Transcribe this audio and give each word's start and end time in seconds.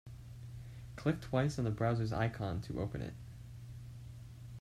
Click 0.95 1.21
twice 1.21 1.59
on 1.59 1.63
the 1.65 1.69
browser's 1.69 2.11
icon 2.11 2.59
to 2.61 2.81
open 2.81 3.03
it. 3.03 3.13